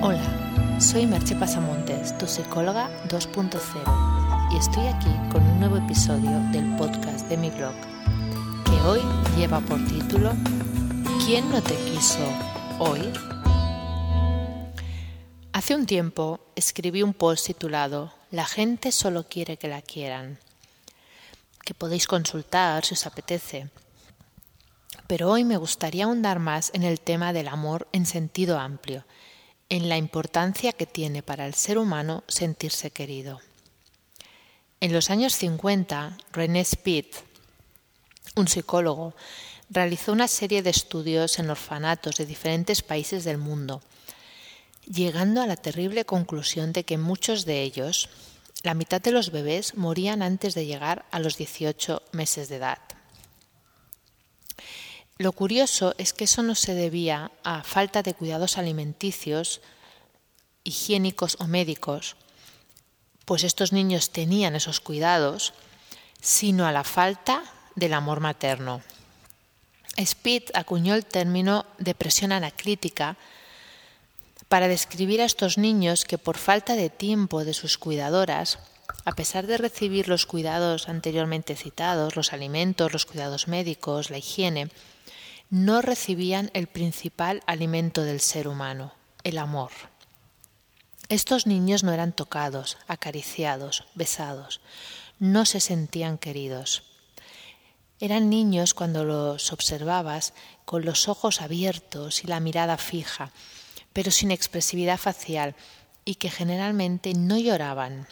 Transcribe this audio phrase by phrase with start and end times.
[0.00, 6.76] Hola, soy Merche Pasamontes, tu psicóloga 2.0, y estoy aquí con un nuevo episodio del
[6.76, 7.74] podcast de mi blog,
[8.64, 9.00] que hoy
[9.36, 10.34] lleva por título
[11.26, 12.20] ¿Quién no te quiso
[12.78, 13.12] hoy?
[15.52, 20.38] Hace un tiempo escribí un post titulado La gente solo quiere que la quieran,
[21.64, 23.68] que podéis consultar si os apetece.
[25.08, 29.04] Pero hoy me gustaría ahondar más en el tema del amor en sentido amplio
[29.68, 33.40] en la importancia que tiene para el ser humano sentirse querido.
[34.80, 37.24] En los años 50, René Spitz,
[38.36, 39.14] un psicólogo,
[39.70, 43.82] realizó una serie de estudios en orfanatos de diferentes países del mundo,
[44.86, 48.08] llegando a la terrible conclusión de que muchos de ellos,
[48.62, 52.78] la mitad de los bebés, morían antes de llegar a los 18 meses de edad.
[55.18, 59.60] Lo curioso es que eso no se debía a falta de cuidados alimenticios,
[60.62, 62.14] higiénicos o médicos,
[63.24, 65.54] pues estos niños tenían esos cuidados,
[66.20, 67.42] sino a la falta
[67.74, 68.80] del amor materno.
[69.96, 73.16] Speed acuñó el término depresión anaclítica
[74.48, 78.60] para describir a estos niños que por falta de tiempo de sus cuidadoras,
[79.04, 84.70] a pesar de recibir los cuidados anteriormente citados, los alimentos, los cuidados médicos, la higiene,
[85.50, 88.92] no recibían el principal alimento del ser humano,
[89.24, 89.70] el amor.
[91.08, 94.60] Estos niños no eran tocados, acariciados, besados,
[95.18, 96.82] no se sentían queridos.
[97.98, 100.34] Eran niños cuando los observabas
[100.66, 103.32] con los ojos abiertos y la mirada fija,
[103.94, 105.56] pero sin expresividad facial,
[106.04, 108.06] y que generalmente no lloraban,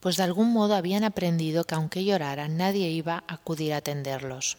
[0.00, 4.56] pues de algún modo habían aprendido que aunque lloraran nadie iba a acudir a atenderlos.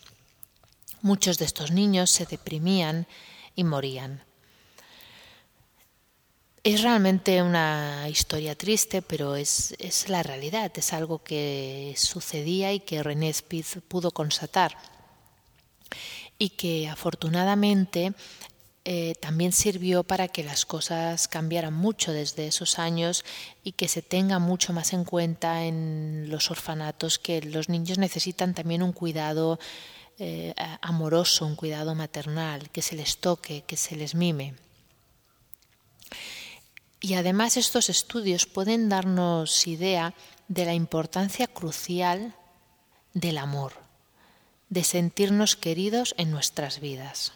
[1.02, 3.08] Muchos de estos niños se deprimían
[3.56, 4.24] y morían.
[6.64, 9.74] Es realmente una historia triste, pero es,
[10.08, 14.78] la realidad, es algo que sucedía y que René Spitz pudo constatar
[16.38, 18.14] y que afortunadamente
[18.86, 23.25] eh, también sirvió para que las cosas cambiaran mucho desde esos años
[23.64, 28.54] y que se tenga mucho más en cuenta en los orfanatos que los niños necesitan
[28.54, 29.59] también un cuidado
[30.24, 34.54] eh, amoroso, un cuidado maternal, que se les toque, que se les mime.
[37.00, 40.14] Y además estos estudios pueden darnos idea
[40.48, 42.36] de la importancia crucial
[43.16, 43.74] del amor,
[44.70, 47.34] de sentirnos queridos en nuestras vidas.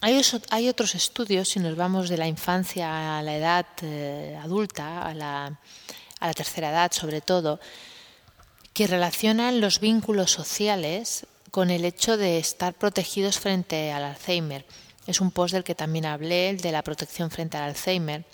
[0.00, 5.12] Hay, otros estudios, si nos vamos de la infancia a la edad eh, adulta, a
[5.12, 5.58] la
[6.34, 7.60] tercera edad sobre todo,
[8.76, 14.66] que relacionan los vínculos sociales con el hecho de estar protegidos frente al Alzheimer.
[15.06, 18.26] Es un post del que también hablé, el de la protección frente al Alzheimer.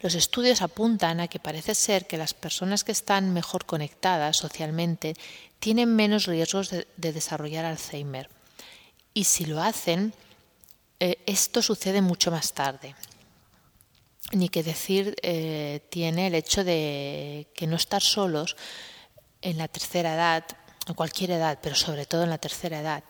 [0.00, 5.14] Los estudios apuntan a que parece ser que las personas que están mejor conectadas socialmente
[5.60, 8.28] tienen menos riesgos de, desarrollar Alzheimer.
[9.14, 10.12] Y si lo hacen,
[10.98, 12.96] eh, esto sucede mucho más tarde.
[14.32, 18.56] Ni que decir eh, tiene el hecho de que no estar solos
[19.44, 20.44] en la tercera edad,
[20.88, 23.04] o cualquier edad, pero sobre todo en la tercera edad,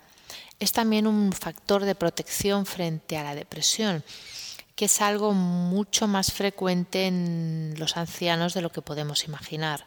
[0.58, 4.04] es también un factor de protección frente a la depresión,
[4.76, 9.86] que es algo mucho más frecuente en los ancianos de lo que podemos imaginar,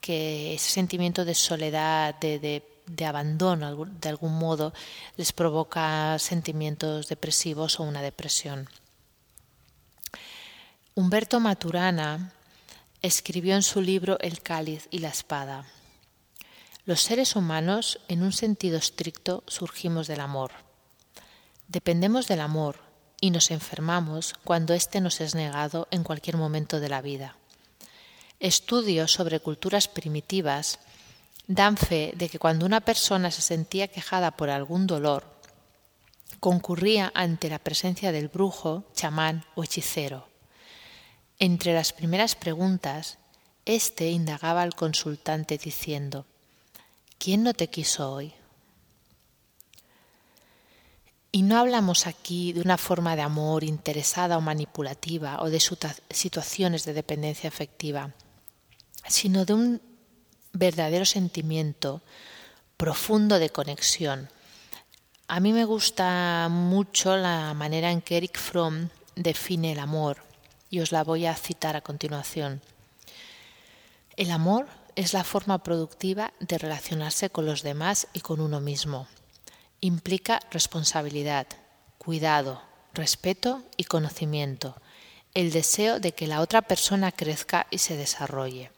[0.00, 4.74] que ese sentimiento de soledad, de, de abandono de algún modo,
[5.16, 8.68] les provoca sentimientos depresivos o una depresión.
[10.96, 12.32] Humberto Maturana
[13.02, 15.66] escribió en su libro El cáliz y la espada.
[16.86, 20.50] Los seres humanos, en un sentido estricto, surgimos del amor.
[21.66, 22.80] Dependemos del amor
[23.22, 27.38] y nos enfermamos cuando éste nos es negado en cualquier momento de la vida.
[28.38, 30.78] Estudios sobre culturas primitivas
[31.46, 35.24] dan fe de que cuando una persona se sentía quejada por algún dolor,
[36.38, 40.28] concurría ante la presencia del brujo, chamán o hechicero.
[41.38, 43.16] Entre las primeras preguntas,
[43.64, 46.26] éste indagaba al consultante diciendo
[47.18, 48.34] ¿Quién no te quiso hoy?
[51.32, 55.58] Y no hablamos aquí de una forma de amor interesada o manipulativa o de
[56.10, 58.14] situaciones de dependencia afectiva,
[59.08, 59.82] sino de un
[60.52, 62.02] verdadero sentimiento
[62.76, 64.28] profundo de conexión.
[65.26, 70.18] A mí me gusta mucho la manera en que Eric Fromm define el amor
[70.70, 72.60] y os la voy a citar a continuación.
[74.16, 79.08] El amor es la forma productiva de relacionarse con los demás y con uno mismo.
[79.80, 81.46] Implica responsabilidad,
[81.98, 82.62] cuidado,
[82.94, 84.76] respeto y conocimiento,
[85.34, 88.70] el deseo de que la otra persona crezca y se desarrolle.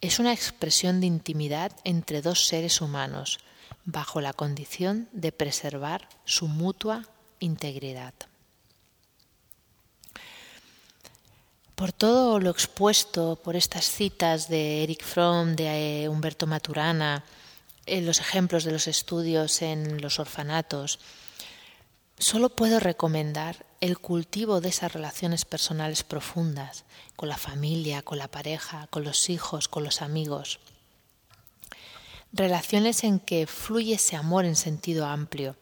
[0.00, 3.38] Es una expresión de intimidad entre dos seres humanos,
[3.84, 7.06] bajo la condición de preservar su mutua
[7.38, 8.14] integridad.
[11.80, 17.24] Por todo lo expuesto por estas citas de Eric Fromm, de eh, Humberto Maturana,
[17.86, 20.98] en los ejemplos de los estudios en los orfanatos,
[22.18, 26.84] solo puedo recomendar el cultivo de esas relaciones personales profundas
[27.16, 30.60] con la familia, con la pareja, con los hijos, con los amigos.
[32.30, 35.56] Relaciones en que fluye ese amor en sentido amplio,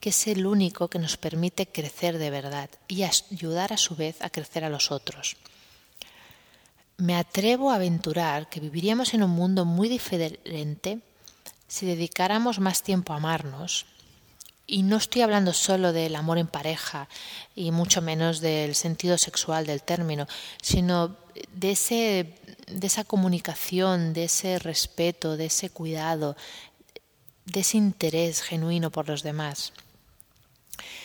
[0.00, 4.20] que es el único que nos permite crecer de verdad y ayudar a su vez
[4.22, 5.36] a crecer a los otros.
[6.98, 11.00] Me atrevo a aventurar que viviríamos en un mundo muy diferente
[11.68, 13.86] si dedicáramos más tiempo a amarnos,
[14.66, 17.08] y no estoy hablando solo del amor en pareja
[17.54, 20.26] y mucho menos del sentido sexual del término,
[20.60, 21.16] sino
[21.52, 22.34] de, ese,
[22.66, 26.36] de esa comunicación, de ese respeto, de ese cuidado,
[27.44, 29.72] de ese interés genuino por los demás.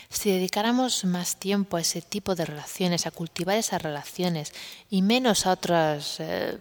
[0.10, 4.54] Si dedicáramos más tiempo a ese tipo de relaciones, a cultivar esas relaciones
[4.90, 6.58] y menos a otras, eh,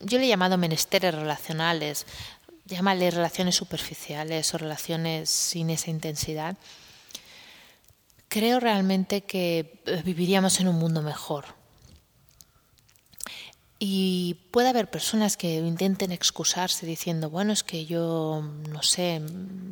[0.00, 2.06] yo le he llamado menesteres relacionales,
[2.64, 6.56] llámale relaciones superficiales o relaciones sin esa intensidad,
[8.28, 11.44] creo realmente que eh, viviríamos en un mundo mejor.
[13.84, 18.40] Y puede haber personas que intenten excusarse diciendo, bueno, es que yo
[18.70, 19.20] no sé,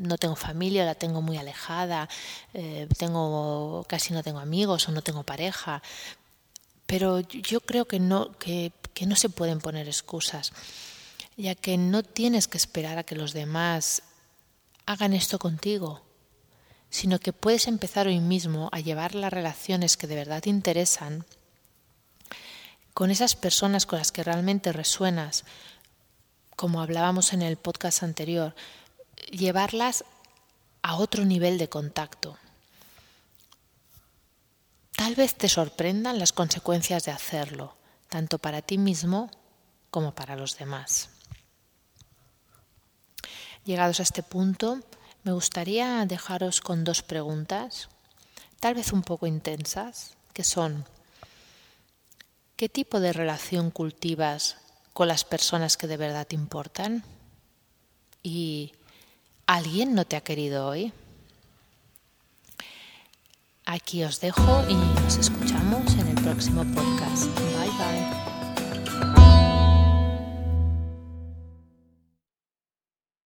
[0.00, 2.08] no tengo familia, la tengo muy alejada,
[2.54, 5.82] eh, tengo casi no tengo amigos o no tengo pareja.
[6.86, 10.52] Pero yo creo que no, que, que no se pueden poner excusas
[11.40, 14.02] ya que no tienes que esperar a que los demás
[14.86, 16.02] hagan esto contigo,
[16.90, 21.24] sino que puedes empezar hoy mismo a llevar las relaciones que de verdad te interesan
[22.92, 25.44] con esas personas con las que realmente resuenas,
[26.56, 28.54] como hablábamos en el podcast anterior,
[29.30, 30.04] llevarlas
[30.82, 32.36] a otro nivel de contacto.
[34.96, 37.74] Tal vez te sorprendan las consecuencias de hacerlo,
[38.08, 39.30] tanto para ti mismo
[39.90, 41.10] como para los demás.
[43.64, 44.80] Llegados a este punto,
[45.22, 47.88] me gustaría dejaros con dos preguntas,
[48.58, 50.86] tal vez un poco intensas, que son,
[52.56, 54.56] ¿qué tipo de relación cultivas
[54.92, 57.04] con las personas que de verdad importan?
[58.22, 58.72] ¿Y
[59.54, 60.92] alguien no te ha querido hoy?
[63.66, 67.26] Aquí os dejo y nos escuchamos en el próximo podcast.
[67.36, 67.99] Bye bye.